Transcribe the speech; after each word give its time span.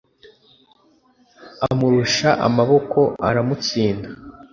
amurusha 1.67 2.29
amaboko, 2.47 2.99
aramutsinda 3.27 4.09